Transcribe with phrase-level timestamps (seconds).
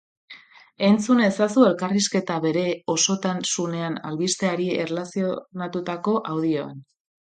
[0.87, 2.65] Entzun ezazu elkarrizketa bere
[2.95, 6.87] osotasunean albisteari erlazionatutako audioan.